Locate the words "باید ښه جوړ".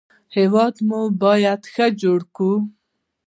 1.23-2.19